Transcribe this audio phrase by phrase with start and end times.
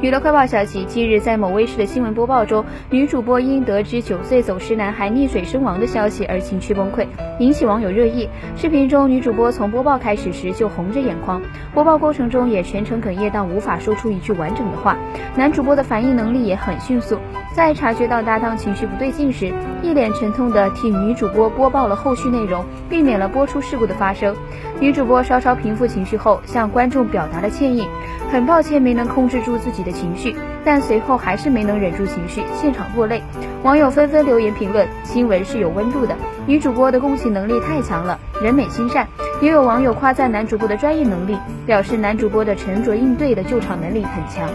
[0.00, 7.06] 娱乐快报消息，近日在某卫视的新闻播报中，女主播因得知九岁走失男孩溺水身亡的消息而情绪崩溃，
[7.38, 8.28] 引起网友热议。
[8.56, 11.40] 视频中，女主播从播报开始时就红着眼眶，
[11.72, 14.96] 播报过程中也全程哽咽到无法说出一句完整的话。
[15.36, 17.18] 男主播的反应能力也很迅速，
[17.54, 19.52] 在察觉到搭档情绪不对劲时，
[19.82, 24.34] 一脸沉痛地替女主播播报了后续内容，避免了播出事故的发生。
[24.82, 27.88] 女主播稍稍平复情绪后，向观众表达了歉意，
[28.32, 29.92] 很抱歉没能控制住自己的。
[29.92, 33.22] 情绪，但随后还是没能忍住情绪，现场落泪。
[33.62, 39.06] 网友纷纷留言评论：新闻是有温度的，女主播的共情能力太强了，人美心善。
[39.40, 44.50] 也有网友夸赞男主播的专业能力，表示男主播的沉着应对的救场能力很强。